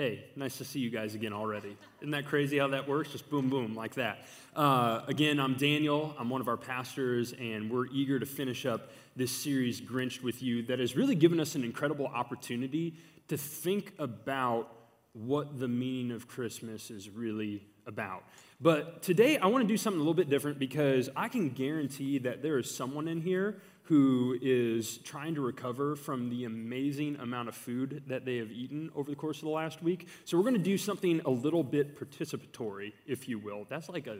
[0.00, 1.76] Hey, nice to see you guys again already.
[2.00, 3.10] Isn't that crazy how that works?
[3.10, 4.24] Just boom, boom, like that.
[4.56, 6.16] Uh, again, I'm Daniel.
[6.18, 10.42] I'm one of our pastors, and we're eager to finish up this series, Grinched with
[10.42, 12.94] You, that has really given us an incredible opportunity
[13.28, 14.72] to think about
[15.12, 18.24] what the meaning of Christmas is really about.
[18.62, 22.18] But today, I want to do something a little bit different because I can guarantee
[22.18, 27.48] that there is someone in here who is trying to recover from the amazing amount
[27.48, 30.06] of food that they have eaten over the course of the last week.
[30.24, 33.66] So we're going to do something a little bit participatory, if you will.
[33.68, 34.18] That's like a,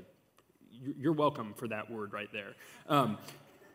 [0.99, 2.55] you're welcome for that word right there.
[2.89, 3.19] Um,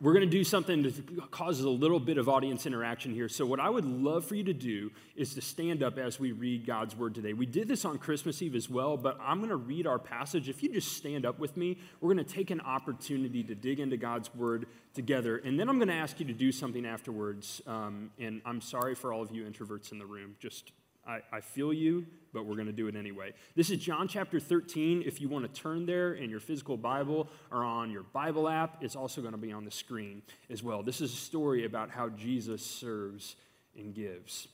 [0.01, 3.29] we're going to do something that causes a little bit of audience interaction here.
[3.29, 6.31] So, what I would love for you to do is to stand up as we
[6.31, 7.33] read God's word today.
[7.33, 10.49] We did this on Christmas Eve as well, but I'm going to read our passage.
[10.49, 13.79] If you just stand up with me, we're going to take an opportunity to dig
[13.79, 15.37] into God's word together.
[15.37, 17.61] And then I'm going to ask you to do something afterwards.
[17.65, 20.35] Um, and I'm sorry for all of you introverts in the room.
[20.39, 20.71] Just
[21.07, 23.33] I, I feel you, but we're going to do it anyway.
[23.55, 25.03] This is John chapter 13.
[25.05, 28.77] If you want to turn there in your physical Bible or on your Bible app,
[28.81, 30.83] it's also going to be on the screen as well.
[30.83, 33.35] This is a story about how Jesus serves
[33.77, 34.47] and gives.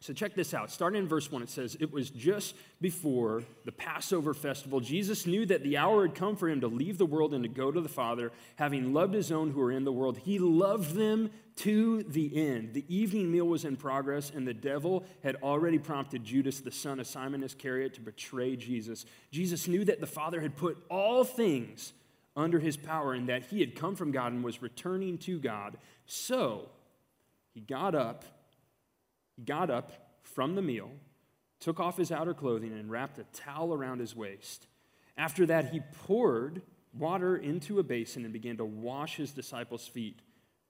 [0.00, 0.70] So check this out.
[0.70, 4.78] Starting in verse 1, it says, It was just before the Passover festival.
[4.78, 7.48] Jesus knew that the hour had come for him to leave the world and to
[7.48, 8.30] go to the Father.
[8.56, 12.74] Having loved his own who were in the world, he loved them to the end.
[12.74, 17.00] The evening meal was in progress, and the devil had already prompted Judas, the son
[17.00, 19.04] of Simon Iscariot, to betray Jesus.
[19.32, 21.92] Jesus knew that the Father had put all things
[22.36, 25.76] under his power and that he had come from God and was returning to God.
[26.06, 26.68] So
[27.52, 28.24] he got up
[29.38, 29.92] he got up
[30.24, 30.90] from the meal,
[31.60, 34.66] took off his outer clothing, and wrapped a towel around his waist.
[35.16, 40.18] After that, he poured water into a basin and began to wash his disciples' feet,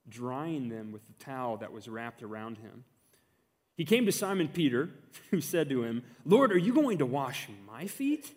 [0.07, 2.85] drying them with the towel that was wrapped around him.
[3.75, 4.91] He came to Simon Peter,
[5.31, 8.31] who said to him, Lord, are you going to wash my feet?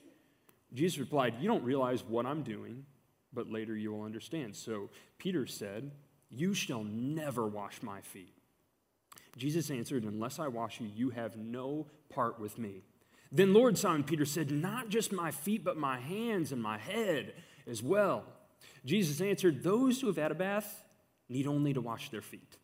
[0.73, 2.85] Jesus replied, You don't realize what I'm doing,
[3.33, 4.55] but later you will understand.
[4.55, 5.91] So Peter said,
[6.29, 8.33] You shall never wash my feet.
[9.37, 12.83] Jesus answered, Unless I wash you, you have no part with me.
[13.31, 17.33] Then Lord Simon Peter said, Not just my feet, but my hands and my head
[17.67, 18.25] as well.
[18.85, 20.83] Jesus answered, Those who have had a bath
[21.29, 22.57] need only to wash their feet.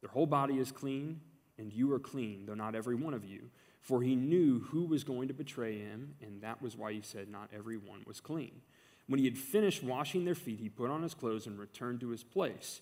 [0.00, 1.20] Their whole body is clean,
[1.58, 3.50] and you are clean, though not every one of you.
[3.80, 7.28] For he knew who was going to betray him, and that was why he said,
[7.28, 8.62] Not every one was clean.
[9.06, 12.10] When he had finished washing their feet, he put on his clothes and returned to
[12.10, 12.80] his place.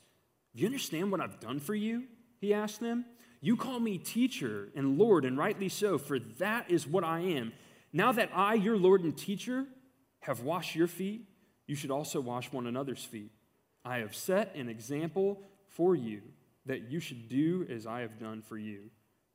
[0.55, 2.05] Do you understand what I've done for you?
[2.41, 3.07] He asked them.
[3.45, 7.53] You call me teacher and Lord, and rightly so, for that is what I am.
[7.93, 9.67] Now that I, your Lord and teacher,
[10.21, 11.29] have washed your feet,
[11.67, 13.33] you should also wash one another's feet.
[13.85, 16.23] I have set an example for you
[16.67, 18.91] that you should do as I have done for you.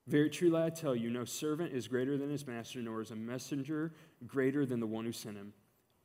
[0.08, 3.16] Very truly, I tell you, no servant is greater than his master, nor is a
[3.16, 3.92] messenger
[4.26, 5.52] greater than the one who sent him.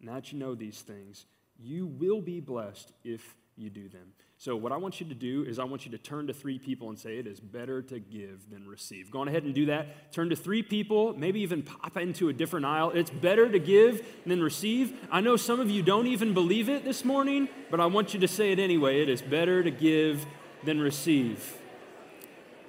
[0.01, 1.27] Now that you know these things,
[1.57, 4.13] you will be blessed if you do them.
[4.39, 6.59] So, what I want you to do is, I want you to turn to three
[6.59, 9.11] people and say, It is better to give than receive.
[9.11, 10.13] Go on ahead and do that.
[10.13, 12.91] Turn to three people, maybe even pop into a different aisle.
[12.91, 14.99] It's better to give than receive.
[15.11, 18.21] I know some of you don't even believe it this morning, but I want you
[18.21, 19.03] to say it anyway.
[19.03, 20.27] It is better to give
[20.65, 21.59] than receive.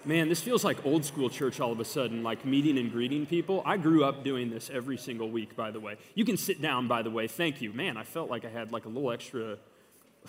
[0.06, 3.26] Man, this feels like old school church all of a sudden, like meeting and greeting
[3.26, 3.64] people.
[3.66, 5.96] I grew up doing this every single week, by the way.
[6.14, 7.28] You can sit down, by the way.
[7.28, 7.72] Thank you.
[7.72, 9.58] Man, I felt like I had like a little extra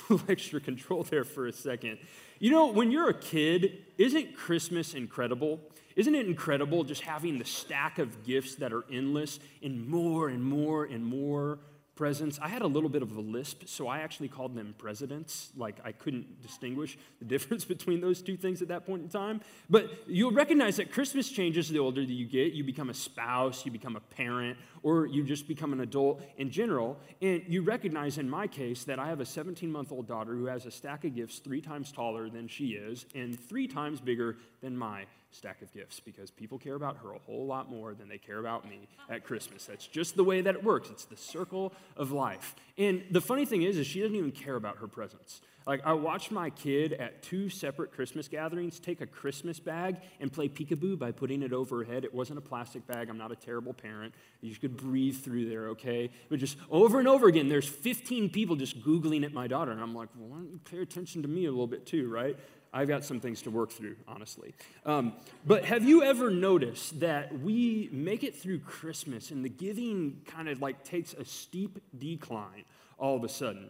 [0.29, 1.99] extra control there for a second.
[2.39, 5.61] You know, when you're a kid, isn't Christmas incredible?
[5.97, 10.43] Isn't it incredible just having the stack of gifts that are endless and more and
[10.43, 11.59] more and more
[11.95, 12.39] presents.
[12.43, 15.51] I had a little bit of a lisp, so I actually called them presidents.
[15.57, 19.41] Like I couldn't distinguish the difference between those two things at that point in time.
[19.71, 22.53] But you'll recognize that Christmas changes the older that you get.
[22.53, 26.51] You become a spouse, you become a parent, or you just become an adult in
[26.51, 26.99] general.
[27.23, 30.47] And you recognize in my case that I have a 17 month old daughter who
[30.47, 34.37] has a stack of gifts three times taller than she is and three times bigger
[34.61, 35.05] than my
[35.35, 38.39] stack of gifts because people care about her a whole lot more than they care
[38.39, 39.67] about me at Christmas.
[39.67, 40.91] That's just the way that it works.
[40.91, 42.55] It's the circle of life.
[42.77, 45.41] And the funny thing is, is she doesn't even care about her presents.
[45.67, 50.31] Like I watched my kid at two separate Christmas gatherings take a Christmas bag and
[50.31, 52.05] play peekaboo by putting it over her head.
[52.05, 53.09] It wasn't a plastic bag.
[53.09, 54.15] I'm not a terrible parent.
[54.43, 56.11] You could breathe through there, okay?
[56.29, 59.73] But just over and over again, there's 15 people just Googling at my daughter.
[59.73, 62.11] And I'm like, well, why don't you pay attention to me a little bit too,
[62.11, 62.37] right?
[62.75, 64.53] I've got some things to work through, honestly.
[64.85, 65.13] Um,
[65.47, 70.49] but have you ever noticed that we make it through Christmas and the giving kind
[70.49, 72.65] of like takes a steep decline
[72.99, 73.69] all of a sudden?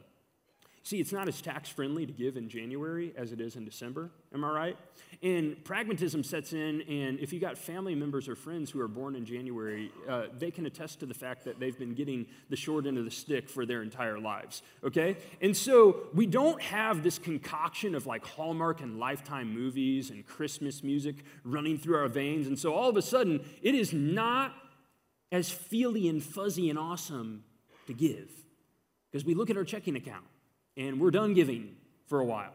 [0.85, 4.11] See, it's not as tax friendly to give in January as it is in December.
[4.33, 4.79] Am I right?
[5.25, 9.17] And pragmatism sets in, and if you got family members or friends who are born
[9.17, 12.87] in January, uh, they can attest to the fact that they've been getting the short
[12.87, 15.17] end of the stick for their entire lives, okay?
[15.41, 20.83] And so we don't have this concoction of like Hallmark and Lifetime movies and Christmas
[20.85, 22.47] music running through our veins.
[22.47, 24.53] And so all of a sudden, it is not
[25.33, 27.45] as feely and fuzzy and awesome
[27.87, 28.31] to give
[29.11, 30.27] because we look at our checking account
[30.77, 31.77] and we're done giving
[32.09, 32.53] for a while.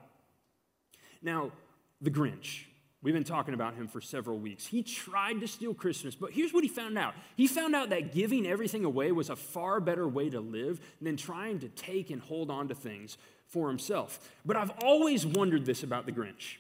[1.24, 1.52] Now,
[2.02, 2.66] the Grinch.
[3.02, 4.66] We've been talking about him for several weeks.
[4.66, 7.14] He tried to steal Christmas, but here's what he found out.
[7.38, 11.16] He found out that giving everything away was a far better way to live than
[11.16, 13.18] trying to take and hold on to things
[13.48, 14.30] for himself.
[14.46, 16.58] But I've always wondered this about the Grinch.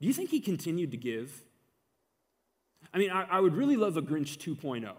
[0.00, 1.42] Do you think he continued to give?
[2.92, 4.90] I mean, I, I would really love a Grinch 2.0,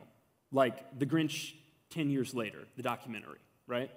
[0.51, 1.53] like the Grinch
[1.91, 3.91] 10 years later, the documentary, right?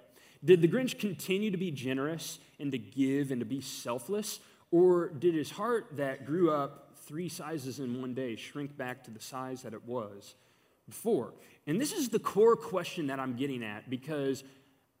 [0.45, 4.39] Did the Grinch continue to be generous and to give and to be selfless?
[4.71, 9.11] Or did his heart that grew up three sizes in one day shrink back to
[9.11, 10.35] the size that it was
[10.87, 11.33] before?
[11.65, 14.43] And this is the core question that I'm getting at because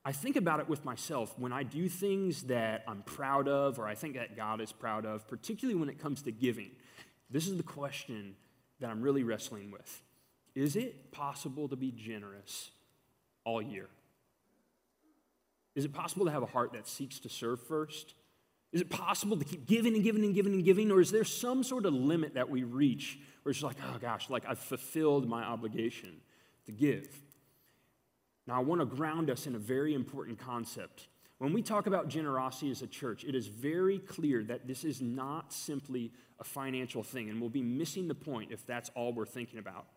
[0.03, 3.87] I think about it with myself when I do things that I'm proud of or
[3.87, 6.71] I think that God is proud of, particularly when it comes to giving.
[7.29, 8.35] This is the question
[8.79, 10.01] that I'm really wrestling with.
[10.55, 12.71] Is it possible to be generous
[13.43, 13.87] all year?
[15.75, 18.15] Is it possible to have a heart that seeks to serve first?
[18.71, 20.91] Is it possible to keep giving and giving and giving and giving?
[20.91, 24.29] Or is there some sort of limit that we reach where it's like, oh gosh,
[24.29, 26.21] like I've fulfilled my obligation
[26.65, 27.07] to give?
[28.45, 31.07] Now, I want to ground us in a very important concept.
[31.39, 35.01] When we talk about generosity as a church, it is very clear that this is
[35.01, 39.25] not simply a financial thing, and we'll be missing the point if that's all we're
[39.25, 39.87] thinking about.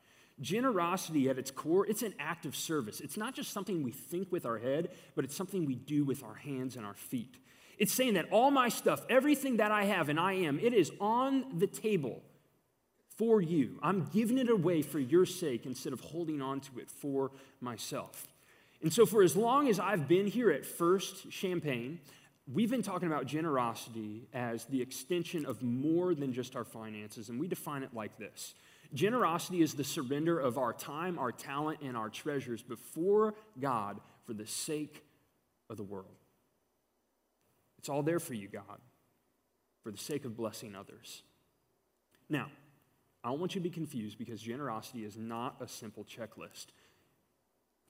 [0.41, 3.01] Generosity at its core, it's an act of service.
[3.01, 6.23] It's not just something we think with our head, but it's something we do with
[6.23, 7.37] our hands and our feet.
[7.83, 10.93] It's saying that all my stuff, everything that I have and I am, it is
[11.01, 12.23] on the table
[13.19, 13.81] for you.
[13.83, 18.29] I'm giving it away for your sake instead of holding on to it for myself.
[18.83, 21.99] And so, for as long as I've been here at First Champaign,
[22.47, 27.41] we've been talking about generosity as the extension of more than just our finances, and
[27.41, 28.55] we define it like this
[28.95, 34.35] Generosity is the surrender of our time, our talent, and our treasures before God for
[34.35, 35.03] the sake
[35.69, 36.22] of the world.
[37.83, 38.79] It's all there for you, God,
[39.83, 41.25] for the sake of blessing others.
[42.29, 42.47] Now,
[43.25, 46.67] I don't want you to be confused because generosity is not a simple checklist.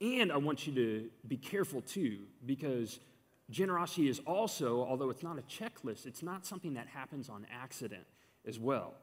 [0.01, 2.99] And I want you to be careful too because
[3.51, 8.07] generosity is also, although it's not a checklist, it's not something that happens on accident
[8.47, 8.95] as well.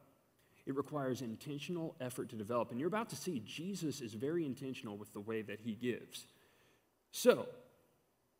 [0.67, 2.73] It requires intentional effort to develop.
[2.73, 6.27] And you're about to see Jesus is very intentional with the way that he gives.
[7.13, 7.47] So,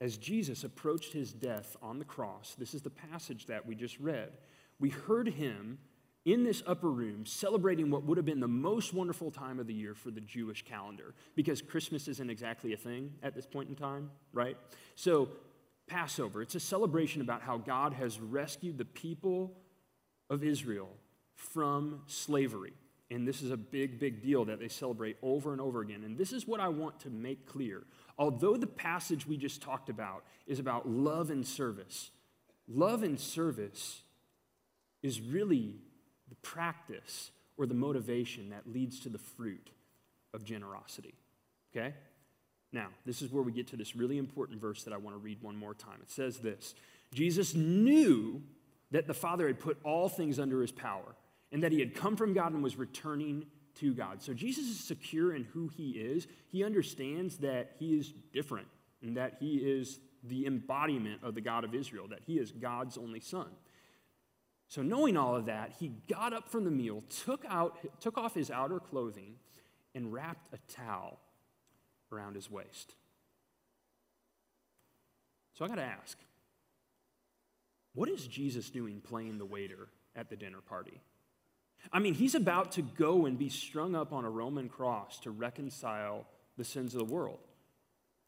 [0.01, 3.99] as Jesus approached his death on the cross, this is the passage that we just
[4.01, 4.31] read.
[4.79, 5.79] We heard him
[6.25, 9.75] in this upper room celebrating what would have been the most wonderful time of the
[9.75, 13.75] year for the Jewish calendar because Christmas isn't exactly a thing at this point in
[13.75, 14.57] time, right?
[14.95, 15.29] So,
[15.87, 19.57] Passover, it's a celebration about how God has rescued the people
[20.29, 20.89] of Israel
[21.35, 22.75] from slavery.
[23.11, 26.05] And this is a big, big deal that they celebrate over and over again.
[26.05, 27.83] And this is what I want to make clear.
[28.19, 32.11] Although the passage we just talked about is about love and service,
[32.69, 34.03] love and service
[35.03, 35.77] is really
[36.29, 39.71] the practice or the motivation that leads to the fruit
[40.33, 41.15] of generosity.
[41.75, 41.95] Okay?
[42.73, 45.19] Now, this is where we get to this really important verse that I want to
[45.21, 45.99] read one more time.
[46.03, 46.75] It says this
[47.13, 48.43] Jesus knew
[48.93, 51.17] that the Father had put all things under his power
[51.53, 54.23] and that he had come from God and was returning to God.
[54.23, 56.27] So Jesus is secure in who he is.
[56.49, 58.69] He understands that he is different
[59.03, 62.99] and that he is the embodiment of the God of Israel, that he is God's
[62.99, 63.49] only son.
[64.69, 68.35] So knowing all of that, he got up from the meal, took out took off
[68.35, 69.35] his outer clothing
[69.95, 71.19] and wrapped a towel
[72.13, 72.95] around his waist.
[75.55, 76.17] So I got to ask,
[77.95, 81.01] what is Jesus doing playing the waiter at the dinner party?
[81.93, 85.31] I mean, he's about to go and be strung up on a Roman cross to
[85.31, 87.41] reconcile the sins of the world.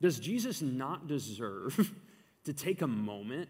[0.01, 1.93] Does Jesus not deserve
[2.45, 3.49] to take a moment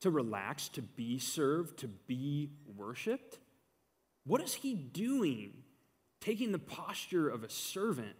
[0.00, 3.38] to relax, to be served, to be worshiped?
[4.24, 5.52] What is he doing
[6.20, 8.14] taking the posture of a servant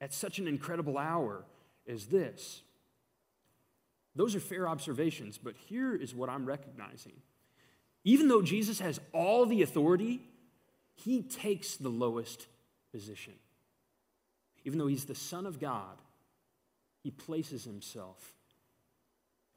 [0.00, 1.44] at such an incredible hour
[1.88, 2.62] as this?
[4.14, 7.14] Those are fair observations, but here is what I'm recognizing.
[8.04, 10.20] Even though Jesus has all the authority
[10.94, 12.46] he takes the lowest
[12.92, 13.34] position.
[14.64, 16.00] Even though he's the Son of God,
[17.02, 18.34] he places himself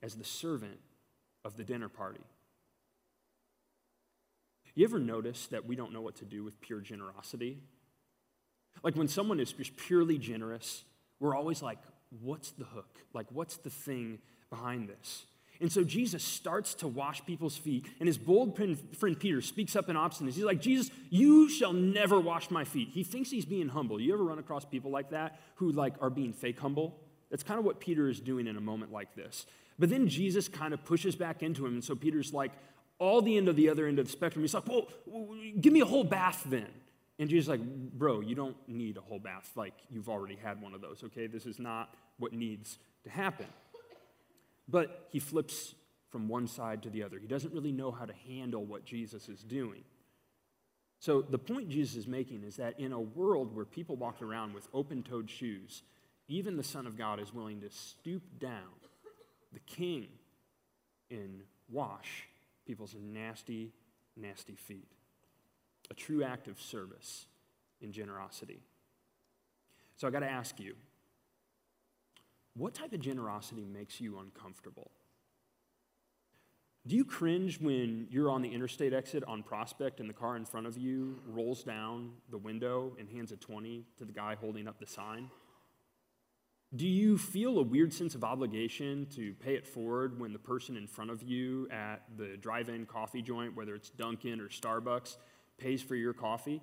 [0.01, 0.79] as the servant
[1.43, 2.23] of the dinner party.
[4.73, 7.59] You ever notice that we don't know what to do with pure generosity?
[8.83, 10.83] Like when someone is just purely generous,
[11.19, 11.79] we're always like,
[12.21, 12.99] what's the hook?
[13.13, 15.25] Like, what's the thing behind this?
[15.61, 19.89] And so Jesus starts to wash people's feet, and his bold friend Peter speaks up
[19.89, 20.37] in obstinacy.
[20.37, 22.89] He's like, Jesus, you shall never wash my feet.
[22.91, 23.99] He thinks he's being humble.
[23.99, 26.99] You ever run across people like that who like are being fake humble?
[27.31, 29.45] That's kind of what Peter is doing in a moment like this.
[29.79, 32.51] But then Jesus kind of pushes back into him, and so Peter's like,
[32.97, 34.43] all the end of the other end of the spectrum.
[34.43, 34.87] He's like, well,
[35.59, 36.69] give me a whole bath then.
[37.19, 39.49] And Jesus is like, bro, you don't need a whole bath.
[39.55, 41.27] Like, you've already had one of those, okay?
[41.27, 43.47] This is not what needs to happen.
[44.67, 45.75] But he flips
[46.09, 47.19] from one side to the other.
[47.19, 49.83] He doesn't really know how to handle what Jesus is doing.
[50.99, 54.53] So, the point Jesus is making is that in a world where people walk around
[54.53, 55.83] with open toed shoes,
[56.27, 58.73] even the Son of God is willing to stoop down,
[59.53, 60.07] the King,
[61.11, 62.27] and wash
[62.65, 63.71] people's nasty,
[64.17, 64.87] nasty feet.
[65.91, 67.27] A true act of service
[67.81, 68.61] in generosity.
[69.97, 70.75] So I got to ask you
[72.55, 74.91] what type of generosity makes you uncomfortable?
[76.87, 80.45] Do you cringe when you're on the interstate exit on Prospect and the car in
[80.45, 84.67] front of you rolls down the window and hands a 20 to the guy holding
[84.67, 85.31] up the sign?
[86.75, 90.77] Do you feel a weird sense of obligation to pay it forward when the person
[90.77, 95.17] in front of you at the drive in coffee joint, whether it's Dunkin' or Starbucks,
[95.57, 96.61] pays for your coffee?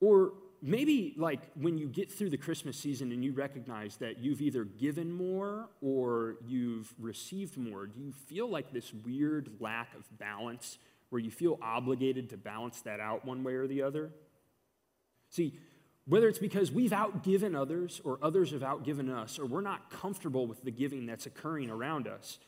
[0.00, 4.40] Or maybe like when you get through the Christmas season and you recognize that you've
[4.40, 10.04] either given more or you've received more, do you feel like this weird lack of
[10.18, 10.78] balance
[11.10, 14.10] where you feel obligated to balance that out one way or the other?
[15.30, 15.58] See,
[16.06, 20.46] whether it's because we've outgiven others or others have outgiven us, or we're not comfortable
[20.46, 22.38] with the giving that's occurring around us,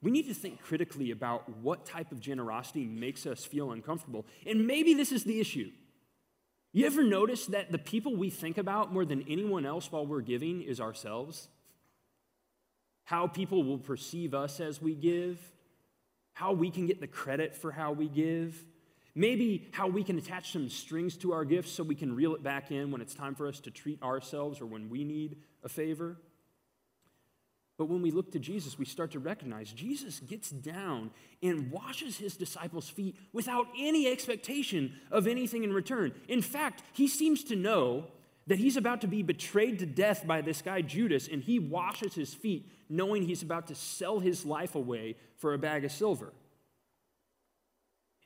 [0.00, 4.24] we need to think critically about what type of generosity makes us feel uncomfortable.
[4.46, 5.72] And maybe this is the issue.
[6.72, 10.20] You ever notice that the people we think about more than anyone else while we're
[10.20, 11.48] giving is ourselves?
[13.04, 15.40] How people will perceive us as we give,
[16.34, 18.62] how we can get the credit for how we give
[19.18, 22.42] Maybe how we can attach some strings to our gifts so we can reel it
[22.44, 25.68] back in when it's time for us to treat ourselves or when we need a
[25.68, 26.18] favor.
[27.78, 32.18] But when we look to Jesus, we start to recognize Jesus gets down and washes
[32.18, 36.12] his disciples' feet without any expectation of anything in return.
[36.26, 38.06] In fact, he seems to know
[38.48, 42.14] that he's about to be betrayed to death by this guy Judas, and he washes
[42.14, 46.32] his feet knowing he's about to sell his life away for a bag of silver.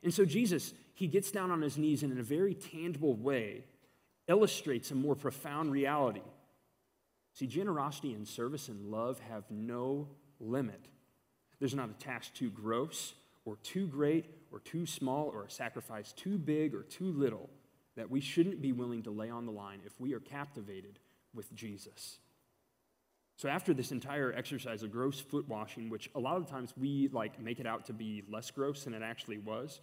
[0.01, 3.65] And so Jesus, he gets down on his knees and in a very tangible way
[4.27, 6.21] illustrates a more profound reality.
[7.33, 10.07] See, generosity and service and love have no
[10.39, 10.87] limit.
[11.59, 13.13] There's not a task too gross
[13.45, 17.49] or too great or too small or a sacrifice too big or too little
[17.95, 20.99] that we shouldn't be willing to lay on the line if we are captivated
[21.33, 22.19] with Jesus.
[23.35, 27.09] So after this entire exercise of gross foot washing, which a lot of times we
[27.11, 29.79] like make it out to be less gross than it actually was,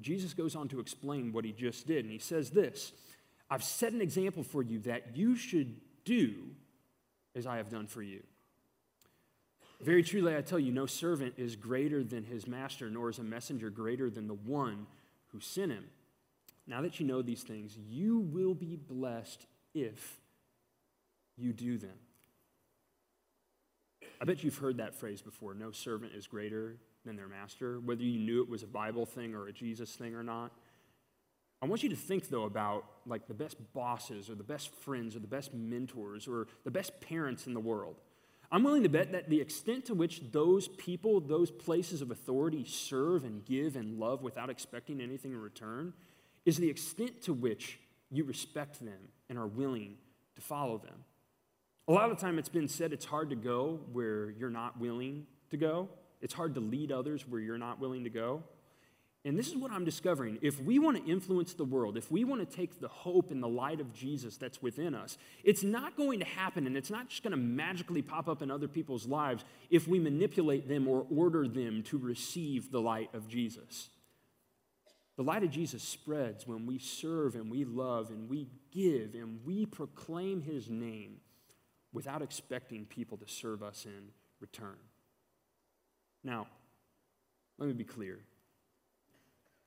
[0.00, 2.04] Jesus goes on to explain what he just did.
[2.04, 2.92] And he says this
[3.50, 6.34] I've set an example for you that you should do
[7.34, 8.22] as I have done for you.
[9.80, 13.24] Very truly, I tell you, no servant is greater than his master, nor is a
[13.24, 14.86] messenger greater than the one
[15.28, 15.84] who sent him.
[16.66, 20.20] Now that you know these things, you will be blessed if
[21.36, 21.98] you do them.
[24.20, 28.02] I bet you've heard that phrase before no servant is greater than their master, whether
[28.02, 30.52] you knew it was a Bible thing or a Jesus thing or not.
[31.64, 35.16] I want you to think though about like the best bosses or the best friends
[35.16, 37.96] or the best mentors or the best parents in the world.
[38.52, 42.66] I'm willing to bet that the extent to which those people, those places of authority
[42.66, 45.94] serve and give and love without expecting anything in return
[46.44, 47.78] is the extent to which
[48.10, 49.96] you respect them and are willing
[50.36, 51.04] to follow them.
[51.88, 54.78] A lot of the time it's been said it's hard to go where you're not
[54.78, 55.88] willing to go.
[56.20, 58.42] It's hard to lead others where you're not willing to go.
[59.26, 60.38] And this is what I'm discovering.
[60.42, 63.42] If we want to influence the world, if we want to take the hope and
[63.42, 67.08] the light of Jesus that's within us, it's not going to happen and it's not
[67.08, 71.06] just going to magically pop up in other people's lives if we manipulate them or
[71.10, 73.88] order them to receive the light of Jesus.
[75.16, 79.40] The light of Jesus spreads when we serve and we love and we give and
[79.46, 81.20] we proclaim his name
[81.94, 84.76] without expecting people to serve us in return.
[86.22, 86.48] Now,
[87.58, 88.18] let me be clear.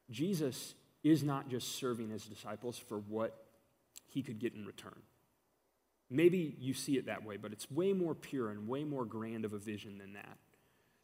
[0.10, 3.46] Jesus is not just serving his disciples for what
[4.08, 5.02] he could get in return.
[6.10, 9.44] Maybe you see it that way, but it's way more pure and way more grand
[9.44, 10.38] of a vision than that.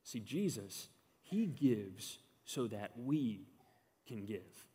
[0.04, 0.88] See, Jesus,
[1.22, 3.48] he gives so that we
[4.08, 4.68] can give.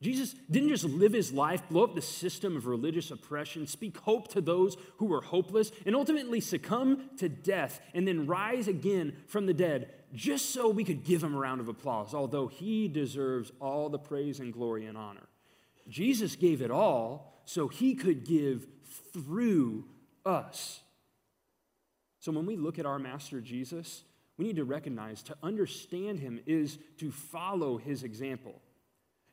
[0.00, 4.28] Jesus didn't just live his life, blow up the system of religious oppression, speak hope
[4.28, 9.46] to those who were hopeless, and ultimately succumb to death and then rise again from
[9.46, 13.50] the dead just so we could give him a round of applause, although he deserves
[13.60, 15.28] all the praise and glory and honor.
[15.88, 18.66] Jesus gave it all so he could give
[19.12, 19.84] through
[20.24, 20.80] us.
[22.20, 24.04] So when we look at our Master Jesus,
[24.36, 28.60] we need to recognize to understand him is to follow his example.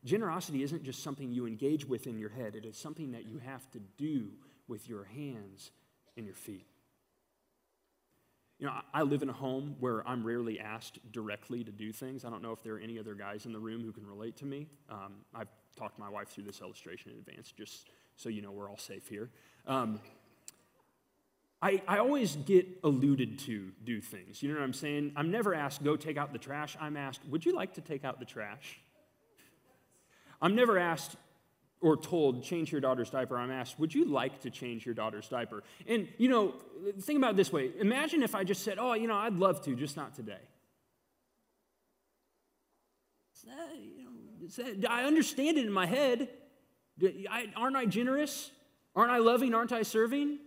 [0.03, 3.38] Generosity isn't just something you engage with in your head, it is something that you
[3.39, 4.29] have to do
[4.67, 5.71] with your hands
[6.15, 6.68] and your feet.
[8.60, 12.25] You know, I live in a home where I'm rarely asked directly to do things.
[12.25, 14.36] I don't know if there are any other guys in the room who can relate
[14.38, 14.68] to me.
[14.89, 15.48] Um, I've
[15.78, 19.08] talked my wife through this illustration in advance, just so you know we're all safe
[19.08, 19.30] here.
[19.66, 20.01] Um,
[21.62, 24.44] I, I always get alluded to do things.
[24.44, 25.13] You know what I'm saying?
[25.16, 26.78] I'm never asked, go take out the trash.
[26.82, 28.80] I'm asked, would you like to take out the trash?
[30.42, 31.16] I'm never asked
[31.81, 33.38] or told, change your daughter's diaper.
[33.38, 35.63] I'm asked, would you like to change your daughter's diaper?
[35.88, 36.53] And, you know,
[37.01, 37.71] think about it this way.
[37.79, 40.41] Imagine if I just said, oh, you know, I'd love to, just not today.
[44.89, 46.27] I understand it in my head.
[47.55, 48.51] Aren't I generous?
[48.95, 49.53] Aren't I loving?
[49.53, 50.39] Aren't I serving?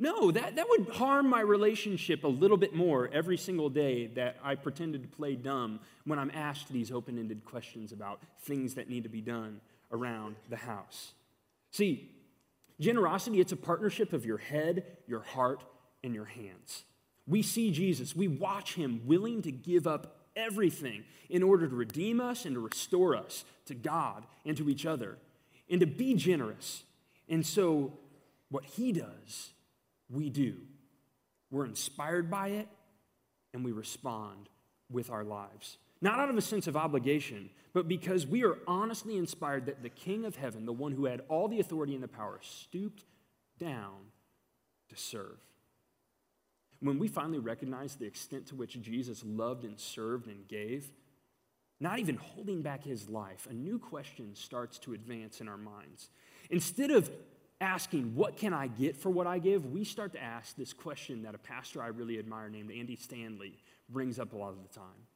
[0.00, 4.36] No, that, that would harm my relationship a little bit more every single day that
[4.42, 8.88] I pretended to play dumb when I'm asked these open ended questions about things that
[8.88, 11.12] need to be done around the house.
[11.70, 12.10] See,
[12.80, 15.64] generosity, it's a partnership of your head, your heart,
[16.02, 16.84] and your hands.
[17.26, 22.20] We see Jesus, we watch him willing to give up everything in order to redeem
[22.20, 25.18] us and to restore us to God and to each other
[25.68, 26.84] and to be generous.
[27.28, 27.92] And so,
[28.48, 29.50] what he does
[30.10, 30.56] we do.
[31.50, 32.68] We're inspired by it
[33.52, 34.48] and we respond
[34.90, 35.78] with our lives.
[36.00, 39.88] Not out of a sense of obligation, but because we are honestly inspired that the
[39.88, 43.04] King of heaven, the one who had all the authority and the power, stooped
[43.58, 43.96] down
[44.88, 45.38] to serve.
[46.80, 50.92] When we finally recognize the extent to which Jesus loved and served and gave,
[51.80, 56.10] not even holding back his life, a new question starts to advance in our minds.
[56.50, 57.10] Instead of
[57.60, 59.66] asking, What can I get for what I give?
[59.66, 63.54] we start to ask this question that a pastor I really admire named Andy Stanley
[63.88, 65.07] brings up a lot of the time.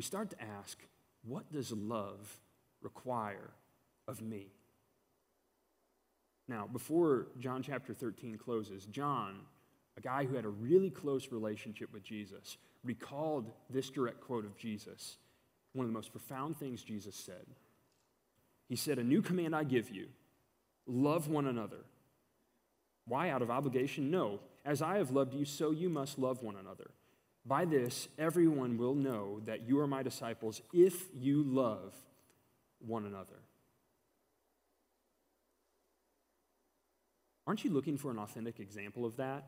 [0.00, 0.78] We start to ask,
[1.24, 2.38] What does love
[2.80, 3.50] require
[4.08, 4.46] of me?
[6.48, 9.40] Now, before John chapter 13 closes, John,
[9.98, 14.56] a guy who had a really close relationship with Jesus, recalled this direct quote of
[14.56, 15.18] Jesus,
[15.74, 17.44] one of the most profound things Jesus said.
[18.70, 20.06] He said, A new command I give you
[20.86, 21.84] Love one another.
[23.06, 23.28] Why?
[23.28, 24.10] Out of obligation?
[24.10, 24.40] No.
[24.64, 26.90] As I have loved you, so you must love one another.
[27.46, 31.94] By this, everyone will know that you are my disciples if you love
[32.78, 33.40] one another.
[37.46, 39.46] Aren't you looking for an authentic example of that?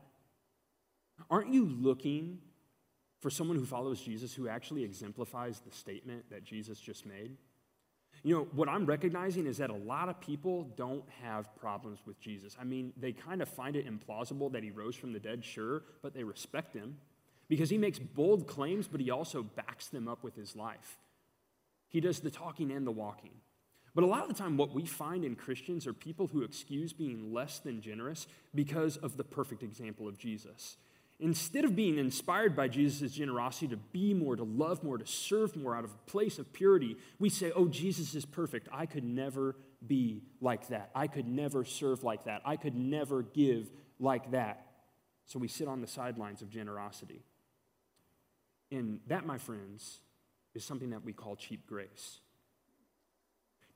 [1.29, 2.39] Aren't you looking
[3.21, 7.37] for someone who follows Jesus who actually exemplifies the statement that Jesus just made?
[8.23, 12.19] You know, what I'm recognizing is that a lot of people don't have problems with
[12.19, 12.55] Jesus.
[12.59, 15.83] I mean, they kind of find it implausible that he rose from the dead, sure,
[16.01, 16.97] but they respect him
[17.47, 20.97] because he makes bold claims, but he also backs them up with his life.
[21.87, 23.31] He does the talking and the walking.
[23.95, 26.93] But a lot of the time, what we find in Christians are people who excuse
[26.93, 28.25] being less than generous
[28.55, 30.77] because of the perfect example of Jesus.
[31.19, 35.55] Instead of being inspired by Jesus' generosity to be more, to love more, to serve
[35.55, 38.67] more out of a place of purity, we say, Oh, Jesus is perfect.
[38.71, 40.89] I could never be like that.
[40.95, 42.41] I could never serve like that.
[42.45, 44.65] I could never give like that.
[45.25, 47.23] So we sit on the sidelines of generosity.
[48.73, 49.99] And that, my friends,
[50.55, 52.19] is something that we call cheap grace.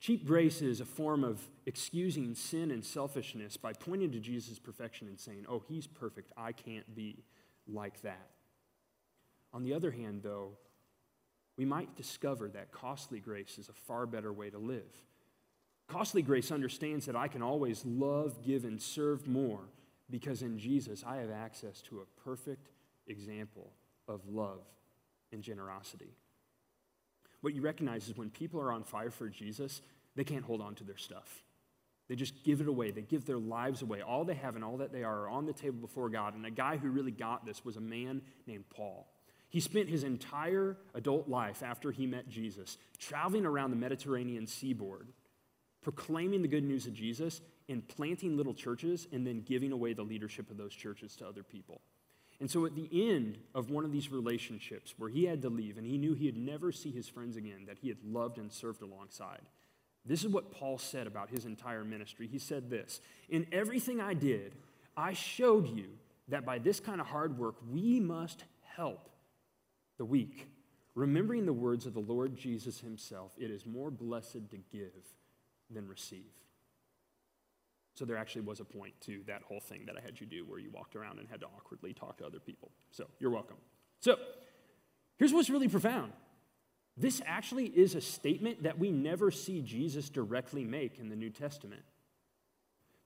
[0.00, 5.06] Cheap grace is a form of excusing sin and selfishness by pointing to Jesus' perfection
[5.06, 6.32] and saying, Oh, he's perfect.
[6.36, 7.24] I can't be
[7.66, 8.30] like that.
[9.52, 10.58] On the other hand, though,
[11.56, 14.94] we might discover that costly grace is a far better way to live.
[15.88, 19.60] Costly grace understands that I can always love, give, and serve more
[20.10, 22.70] because in Jesus I have access to a perfect
[23.06, 23.72] example
[24.06, 24.64] of love
[25.32, 26.16] and generosity.
[27.40, 29.80] What you recognize is when people are on fire for Jesus,
[30.16, 31.42] they can't hold on to their stuff.
[32.08, 32.90] They just give it away.
[32.90, 34.00] They give their lives away.
[34.00, 36.34] All they have and all that they are are on the table before God.
[36.34, 39.06] And a guy who really got this was a man named Paul.
[39.50, 45.08] He spent his entire adult life after he met Jesus traveling around the Mediterranean seaboard,
[45.82, 50.02] proclaiming the good news of Jesus and planting little churches and then giving away the
[50.02, 51.80] leadership of those churches to other people.
[52.40, 55.76] And so, at the end of one of these relationships where he had to leave
[55.76, 58.80] and he knew he'd never see his friends again that he had loved and served
[58.82, 59.40] alongside,
[60.04, 62.26] this is what Paul said about his entire ministry.
[62.26, 64.54] He said this In everything I did,
[64.96, 65.88] I showed you
[66.28, 68.44] that by this kind of hard work, we must
[68.76, 69.08] help
[69.96, 70.48] the weak.
[70.94, 74.92] Remembering the words of the Lord Jesus himself, it is more blessed to give
[75.70, 76.32] than receive.
[77.98, 80.44] So there actually was a point to that whole thing that I had you do
[80.44, 82.70] where you walked around and had to awkwardly talk to other people.
[82.92, 83.56] So you're welcome.
[83.98, 84.16] So
[85.16, 86.12] here's what's really profound.
[86.96, 91.30] This actually is a statement that we never see Jesus directly make in the New
[91.30, 91.82] Testament.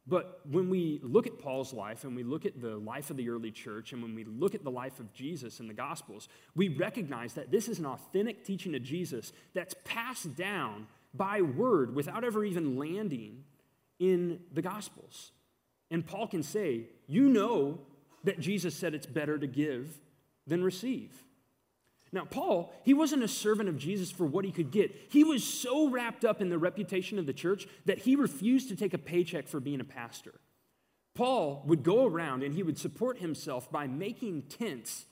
[0.07, 3.31] But when we look at Paul's life and we look at the life of the
[3.31, 6.69] early church and when we look at the life of Jesus in the Gospels, we
[6.69, 12.25] recognize that this is an authentic teaching of Jesus that's passed down by word without
[12.25, 13.45] ever even landing
[13.99, 15.33] in the Gospels.
[15.91, 17.81] And Paul can say, You know
[18.25, 20.01] that Jesus said it's better to give
[20.47, 21.13] than receive.
[22.15, 24.95] Now, Paul, he wasn't a servant of Jesus for what he could get.
[25.09, 28.77] He was so wrapped up in the reputation of the church that he refused to
[28.77, 30.35] take a paycheck for being a pastor.
[31.15, 35.07] Paul would go around and he would support himself by making tents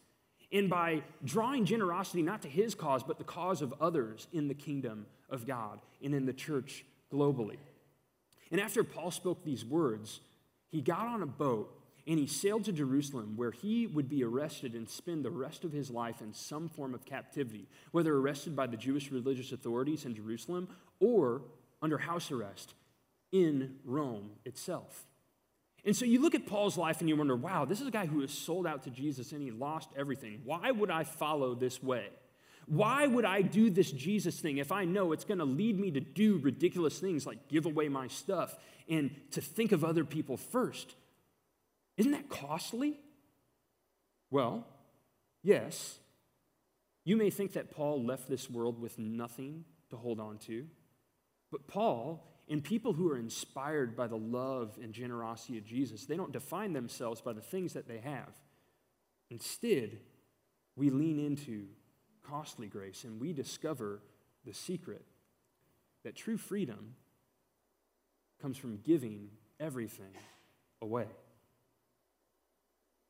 [0.53, 4.55] and by drawing generosity not to his cause, but the cause of others in the
[4.55, 7.57] kingdom of God and in the church globally.
[8.51, 10.21] And after Paul spoke these words,
[10.69, 14.75] he got on a boat and he sailed to Jerusalem, where he would be arrested
[14.75, 18.67] and spend the rest of his life in some form of captivity, whether arrested by
[18.67, 21.43] the Jewish religious authorities in Jerusalem or
[21.83, 22.75] under house arrest
[23.33, 25.07] in Rome itself.
[25.85, 28.07] And so you look at Paul's life and you wonder, wow, this is a guy
[28.07, 30.41] who is sold out to Jesus and he lost everything.
[30.45, 32.09] Why would I follow this way?
[32.71, 35.91] Why would I do this Jesus thing if I know it's going to lead me
[35.91, 38.57] to do ridiculous things like give away my stuff
[38.89, 40.95] and to think of other people first?
[41.97, 43.01] Isn't that costly?
[44.31, 44.69] Well,
[45.43, 45.99] yes.
[47.05, 50.69] You may think that Paul left this world with nothing to hold on to,
[51.51, 56.17] but Paul and people who are inspired by the love and generosity of Jesus, they
[56.17, 58.31] don't define themselves by the things that they have.
[59.29, 59.99] Instead,
[60.77, 61.67] we lean into
[62.31, 64.01] costly grace, and we discover
[64.47, 65.05] the secret
[66.05, 66.95] that true freedom
[68.41, 70.15] comes from giving everything
[70.81, 71.07] away.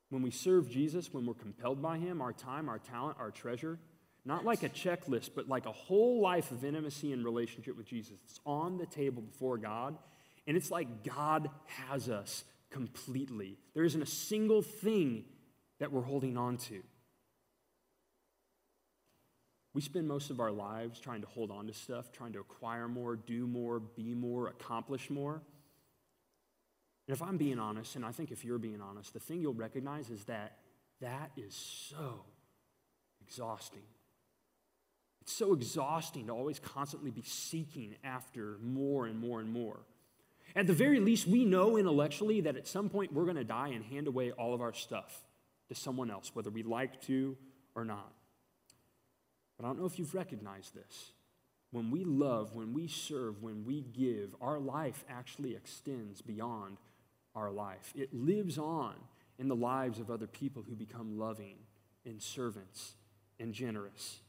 [0.09, 3.79] When we serve Jesus, when we're compelled by Him, our time, our talent, our treasure,
[4.25, 8.19] not like a checklist, but like a whole life of intimacy and relationship with Jesus.
[8.25, 9.97] It's on the table before God,
[10.47, 13.57] and it's like God has us completely.
[13.75, 15.25] There isn't a single thing
[15.79, 16.83] that we're holding on to.
[19.73, 22.89] We spend most of our lives trying to hold on to stuff, trying to acquire
[22.89, 25.43] more, do more, be more, accomplish more.
[27.07, 29.55] And if I'm being honest, and I think if you're being honest, the thing you'll
[29.55, 30.59] recognize is that
[31.01, 32.25] that is so
[33.21, 33.83] exhausting.
[35.23, 39.81] It's so exhausting to always constantly be seeking after more and more and more.
[40.57, 43.69] At the very least, we know intellectually that at some point we're going to die
[43.69, 45.25] and hand away all of our stuff
[45.69, 47.37] to someone else, whether we like to
[47.77, 48.13] or not.
[49.61, 51.13] But I don't know if you've recognized this.
[51.71, 56.79] When we love, when we serve, when we give, our life actually extends beyond
[57.35, 57.93] our life.
[57.95, 58.95] It lives on
[59.39, 61.57] in the lives of other people who become loving
[62.07, 62.95] and servants
[63.39, 64.21] and generous.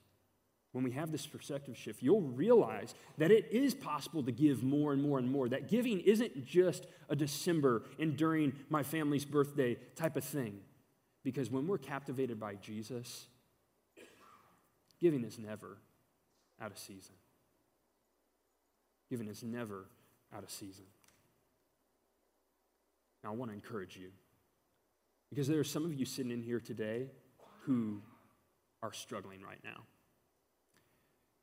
[0.73, 4.91] When we have this perspective shift, you'll realize that it is possible to give more
[4.91, 5.47] and more and more.
[5.47, 10.59] That giving isn't just a December and during my family's birthday type of thing.
[11.23, 13.27] Because when we're captivated by Jesus,
[15.01, 15.77] Giving is never
[16.61, 17.15] out of season.
[19.09, 19.85] Giving is never
[20.35, 20.85] out of season.
[23.23, 24.09] Now, I want to encourage you
[25.29, 27.07] because there are some of you sitting in here today
[27.63, 28.01] who
[28.83, 29.83] are struggling right now.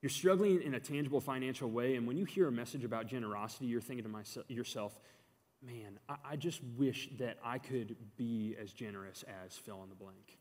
[0.03, 3.67] You're struggling in a tangible financial way, and when you hear a message about generosity,
[3.67, 5.01] you're thinking to myself, yourself,
[5.65, 9.97] man, I, I just wish that I could be as generous as fill in the
[9.97, 10.39] blank.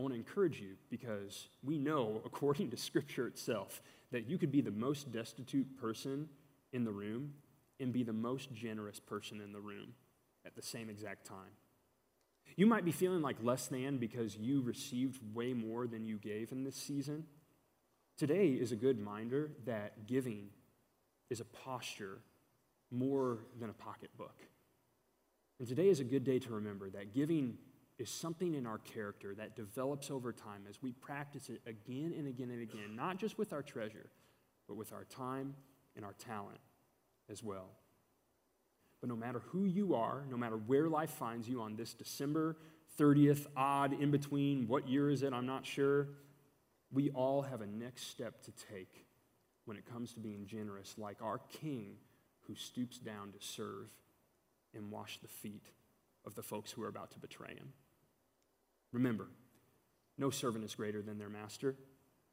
[0.00, 3.82] I want to encourage you because we know, according to Scripture itself,
[4.12, 6.30] that you could be the most destitute person
[6.72, 7.34] in the room
[7.78, 9.92] and be the most generous person in the room
[10.46, 11.52] at the same exact time.
[12.56, 16.50] You might be feeling like less than because you received way more than you gave
[16.50, 17.24] in this season.
[18.16, 20.48] Today is a good reminder that giving
[21.28, 22.20] is a posture
[22.90, 24.40] more than a pocketbook.
[25.58, 27.58] And today is a good day to remember that giving
[28.00, 32.26] is something in our character that develops over time as we practice it again and
[32.26, 34.06] again and again, not just with our treasure,
[34.66, 35.54] but with our time
[35.94, 36.58] and our talent
[37.28, 37.68] as well.
[39.00, 42.56] But no matter who you are, no matter where life finds you on this December
[42.98, 45.32] 30th, odd in between, what year is it?
[45.32, 46.08] I'm not sure.
[46.92, 49.06] We all have a next step to take
[49.66, 51.96] when it comes to being generous, like our King
[52.46, 53.88] who stoops down to serve
[54.74, 55.66] and wash the feet
[56.24, 57.72] of the folks who are about to betray him.
[58.92, 59.28] Remember,
[60.18, 61.76] no servant is greater than their master.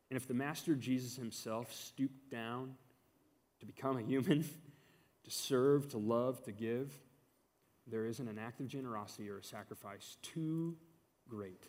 [0.09, 2.75] And if the master Jesus himself stooped down
[3.59, 4.43] to become a human,
[5.23, 6.91] to serve, to love, to give,
[7.85, 10.75] there isn't an act of generosity or a sacrifice too
[11.29, 11.67] great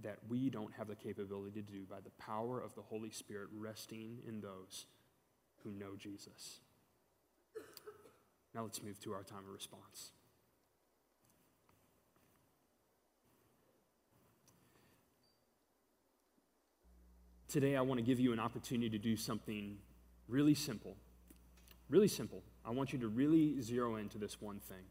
[0.00, 3.48] that we don't have the capability to do by the power of the Holy Spirit
[3.56, 4.86] resting in those
[5.62, 6.60] who know Jesus.
[8.54, 10.12] Now let's move to our time of response.
[17.48, 19.76] Today, I want to give you an opportunity to do something
[20.28, 20.96] really simple.
[21.88, 22.42] Really simple.
[22.64, 24.82] I want you to really zero into this one thing.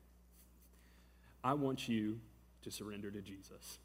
[1.44, 2.20] I want you
[2.64, 3.80] to surrender to Jesus.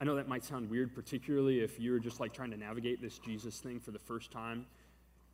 [0.00, 3.18] I know that might sound weird, particularly if you're just like trying to navigate this
[3.18, 4.66] Jesus thing for the first time.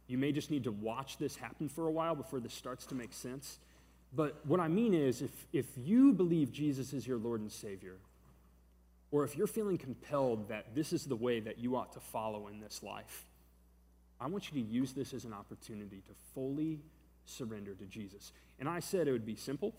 [0.06, 2.94] You may just need to watch this happen for a while before this starts to
[2.94, 3.58] make sense.
[4.14, 7.96] But what I mean is, if, if you believe Jesus is your Lord and Savior,
[9.14, 12.48] or if you're feeling compelled that this is the way that you ought to follow
[12.48, 13.26] in this life,
[14.20, 16.80] I want you to use this as an opportunity to fully
[17.24, 18.32] surrender to Jesus.
[18.58, 19.72] And I said it would be simple.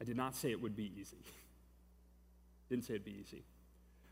[0.00, 1.18] I did not say it would be easy.
[2.68, 3.44] Didn't say it'd be easy.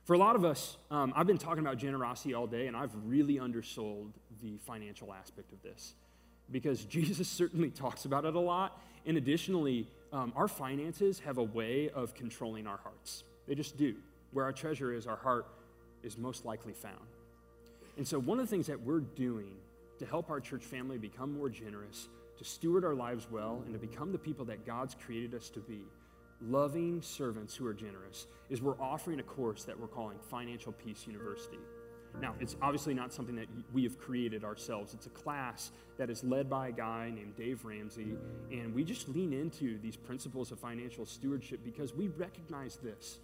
[0.05, 2.95] For a lot of us, um, I've been talking about generosity all day, and I've
[3.05, 5.95] really undersold the financial aspect of this
[6.53, 8.81] because Jesus certainly talks about it a lot.
[9.05, 13.25] And additionally, um, our finances have a way of controlling our hearts.
[13.51, 13.97] They just do.
[14.31, 15.45] Where our treasure is, our heart
[16.05, 16.95] is most likely found.
[17.97, 19.57] And so, one of the things that we're doing
[19.99, 22.09] to help our church family become more generous,
[22.39, 25.59] to steward our lives well, and to become the people that God's created us to
[25.59, 25.81] be,
[26.41, 31.05] loving servants who are generous, is we're offering a course that we're calling Financial Peace
[31.09, 31.59] University.
[32.21, 34.95] Now, it's obviously not something that we have created ourselves.
[34.95, 38.15] It's a class that is led by a guy named Dave Ramsey,
[38.53, 43.19] and we just lean into these principles of financial stewardship because we recognize this.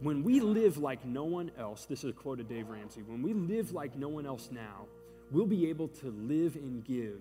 [0.00, 3.22] When we live like no one else, this is a quote of Dave Ramsey, when
[3.22, 4.86] we live like no one else now,
[5.30, 7.20] we'll be able to live and give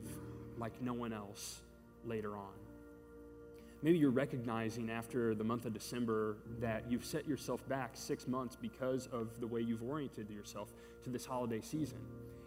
[0.57, 1.59] like no one else
[2.05, 2.53] later on.
[3.81, 8.57] Maybe you're recognizing after the month of December that you've set yourself back six months
[8.61, 10.73] because of the way you've oriented yourself
[11.05, 11.99] to this holiday season.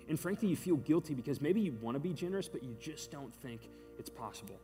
[0.08, 3.10] And frankly, you feel guilty because maybe you want to be generous, but you just
[3.10, 3.62] don't think
[3.98, 4.58] it's possible.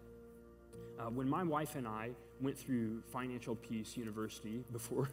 [0.99, 5.09] Uh, when my wife and I went through Financial Peace University before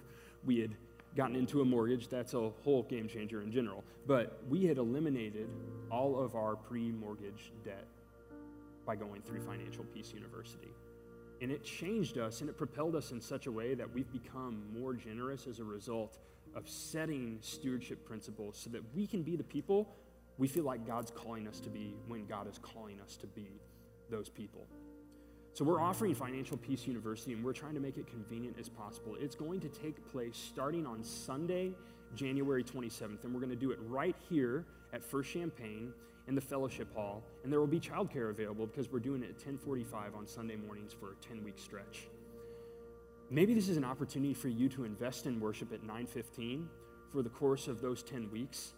[0.46, 0.76] we had
[1.16, 5.50] gotten into a mortgage, that's a whole game changer in general, but we had eliminated
[5.92, 7.88] all of our pre mortgage debt
[8.86, 10.70] by going through Financial Peace University.
[11.42, 14.64] And it changed us and it propelled us in such a way that we've become
[14.78, 16.18] more generous as a result
[16.56, 19.96] of setting stewardship principles so that we can be the people
[20.38, 23.48] we feel like God's calling us to be when God is calling us to be
[24.10, 24.68] those people.
[25.56, 29.16] So, we're offering Financial Peace University and we're trying to make it convenient as possible.
[29.18, 31.72] It's going to take place starting on Sunday,
[32.14, 35.94] January 27th, and we're going to do it right here at First Champaign
[36.28, 39.36] in the fellowship hall, and there will be childcare available because we're doing it at
[39.36, 42.10] 1045 on Sunday mornings for a 10-week stretch.
[43.30, 46.68] Maybe this is an opportunity for you to invest in worship at 915
[47.14, 48.74] for the course of those 10 weeks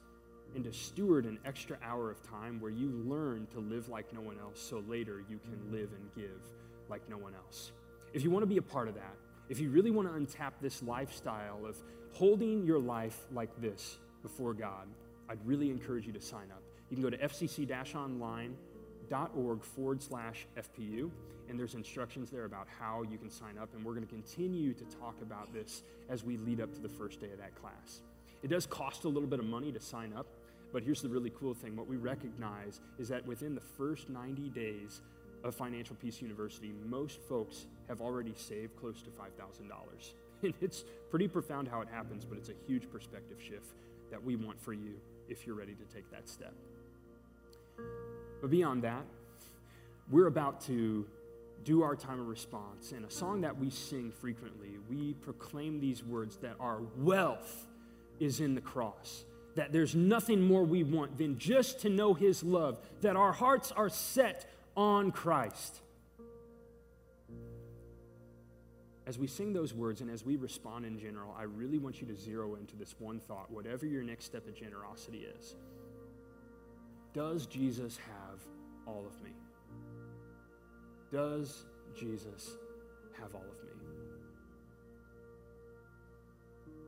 [0.54, 4.22] and to steward an extra hour of time where you learn to live like no
[4.22, 6.40] one else so later you can live and give
[6.89, 7.73] like no one else.
[8.13, 9.15] If you want to be a part of that,
[9.50, 11.76] if you really want to untap this lifestyle of
[12.13, 14.88] holding your life like this before God,
[15.30, 16.63] I'd really encourage you to sign up.
[16.89, 21.12] You can go to fcc-online.org forward slash FPU,
[21.50, 24.73] and there's instructions there about how you can sign up, and we're going to continue
[24.73, 28.02] to talk about this as we lead up to the first day of that class.
[28.43, 30.28] It does cost a little bit of money to sign up,
[30.73, 31.76] but here's the really cool thing.
[31.76, 35.02] What we recognize is that within the first 90 days
[35.43, 39.69] of Financial Peace University, most folks have already saved close to $5,000.
[40.43, 43.73] And it's pretty profound how it happens, but it's a huge perspective shift
[44.12, 44.93] that we want for you
[45.28, 46.54] if you're ready to take that step.
[48.39, 49.04] But beyond that,
[50.12, 51.08] we're about to
[51.63, 52.91] do our time of response.
[52.91, 57.67] And a song that we sing frequently, we proclaim these words that our wealth
[58.19, 62.43] is in the cross, that there's nothing more we want than just to know His
[62.43, 65.82] love, that our hearts are set on Christ.
[69.08, 72.08] As we sing those words and as we respond in general, I really want you
[72.08, 75.56] to zero into this one thought, whatever your next step of generosity is.
[77.13, 78.40] Does Jesus have
[78.86, 79.32] all of me?
[81.12, 82.52] Does Jesus
[83.20, 83.72] have all of me?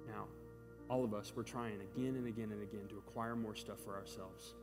[0.07, 0.25] Now,
[0.89, 3.95] all of us, we're trying again and again and again to acquire more stuff for
[3.95, 4.53] ourselves.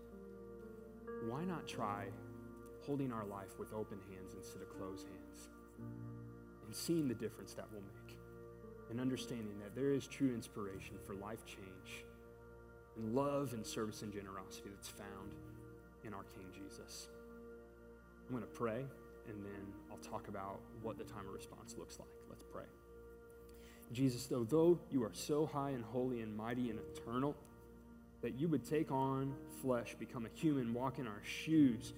[1.28, 2.06] Why not try
[2.86, 5.48] holding our life with open hands instead of closed hands
[6.64, 8.16] and seeing the difference that will make
[8.90, 12.04] and understanding that there is true inspiration for life change
[12.96, 15.34] and love and service and generosity that's found
[16.04, 17.08] in our King Jesus.
[18.28, 18.84] I'm going to pray
[19.28, 22.08] and then I'll talk about what the time of response looks like.
[22.28, 22.64] Let's pray.
[23.92, 27.36] Jesus, though, though you are so high and holy and mighty and eternal,
[28.22, 31.92] that you would take on flesh, become a human, walk in our shoes,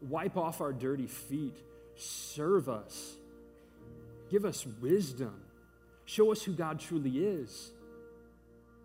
[0.00, 1.56] wipe off our dirty feet,
[1.96, 3.16] serve us,
[4.30, 5.40] give us wisdom,
[6.04, 7.72] show us who God truly is,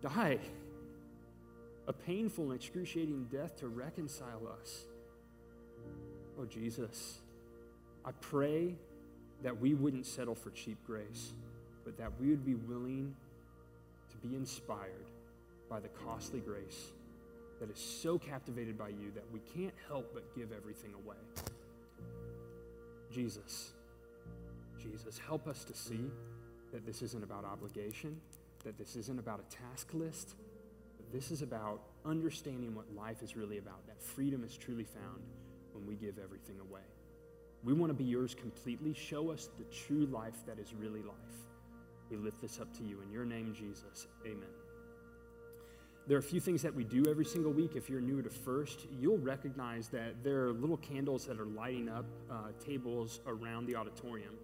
[0.02, 0.38] die.
[1.86, 4.84] A painful and excruciating death to reconcile us.
[6.40, 7.18] Oh, Jesus,
[8.06, 8.74] I pray
[9.42, 11.34] that we wouldn't settle for cheap grace
[11.84, 13.14] but that we would be willing
[14.10, 15.06] to be inspired
[15.68, 16.92] by the costly grace
[17.64, 21.16] that is so captivated by you that we can't help but give everything away.
[23.10, 23.72] Jesus,
[24.78, 26.10] Jesus, help us to see
[26.72, 28.20] that this isn't about obligation,
[28.64, 30.34] that this isn't about a task list,
[31.10, 35.22] this is about understanding what life is really about, that freedom is truly found
[35.72, 36.82] when we give everything away.
[37.62, 38.92] We want to be yours completely.
[38.92, 41.14] Show us the true life that is really life.
[42.10, 43.00] We lift this up to you.
[43.00, 44.63] In your name, Jesus, amen.
[46.06, 47.76] There are a few things that we do every single week.
[47.76, 51.88] If you're new to First, you'll recognize that there are little candles that are lighting
[51.88, 54.34] up uh, tables around the auditorium.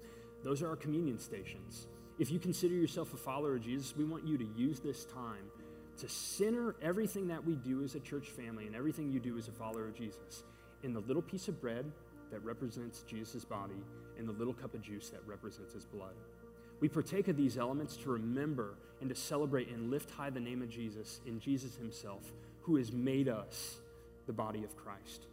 [0.42, 1.87] Those are our communion stations.
[2.18, 5.51] If you consider yourself a follower of Jesus, we want you to use this time
[5.99, 9.49] to center everything that we do as a church family and everything you do as
[9.49, 10.44] a follower of Jesus
[10.83, 11.85] in the little piece of bread
[12.31, 13.83] that represents Jesus' body
[14.18, 16.14] and the little cup of juice that represents his blood.
[16.81, 20.62] We partake of these elements to remember and to celebrate and lift high the name
[20.62, 23.81] of Jesus in Jesus himself, who has made us
[24.27, 25.27] the body of Christ.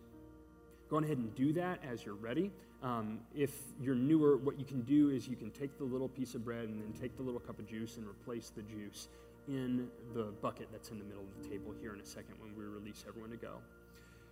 [0.90, 2.52] Go ahead and do that as you're ready.
[2.84, 6.36] Um, if you're newer, what you can do is you can take the little piece
[6.36, 9.08] of bread and then take the little cup of juice and replace the juice
[9.48, 12.56] in the bucket that's in the middle of the table here in a second when
[12.56, 13.56] we release everyone to go.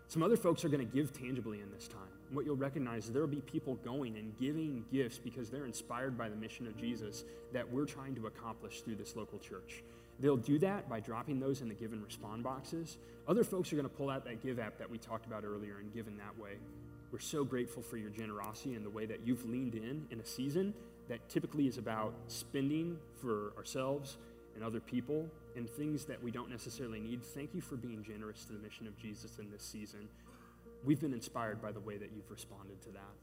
[0.07, 2.01] Some other folks are going to give tangibly in this time.
[2.31, 6.17] what you'll recognize is there will be people going and giving gifts because they're inspired
[6.17, 9.83] by the mission of Jesus that we're trying to accomplish through this local church.
[10.19, 12.97] They'll do that by dropping those in the give and respond boxes.
[13.27, 15.77] Other folks are going to pull out that give app that we talked about earlier
[15.79, 16.53] and give in that way.
[17.11, 20.25] We're so grateful for your generosity and the way that you've leaned in in a
[20.25, 20.73] season
[21.07, 24.17] that typically is about spending for ourselves
[24.55, 27.23] and other people and things that we don't necessarily need.
[27.23, 30.07] Thank you for being generous to the mission of Jesus in this season.
[30.83, 33.13] We've been inspired by the way that you've responded to that.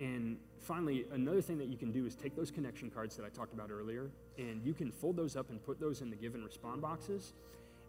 [0.00, 3.30] And finally, another thing that you can do is take those connection cards that I
[3.30, 6.34] talked about earlier, and you can fold those up and put those in the give
[6.34, 7.32] and respond boxes.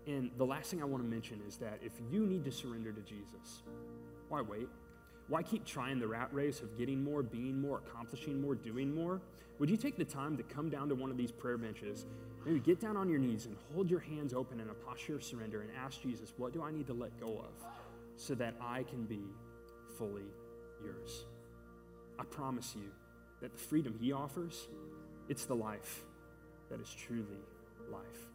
[0.07, 2.91] And the last thing I want to mention is that if you need to surrender
[2.91, 3.61] to Jesus,
[4.27, 4.67] why wait?
[5.27, 9.21] Why keep trying the rat race of getting more, being more, accomplishing more, doing more?
[9.59, 12.07] Would you take the time to come down to one of these prayer benches,
[12.45, 15.23] maybe get down on your knees and hold your hands open in a posture of
[15.23, 17.65] surrender and ask Jesus, what do I need to let go of
[18.15, 19.23] so that I can be
[19.97, 20.31] fully
[20.83, 21.25] yours?
[22.17, 22.89] I promise you
[23.41, 24.67] that the freedom he offers,
[25.27, 26.03] it's the life
[26.69, 27.43] that is truly
[27.91, 28.28] life.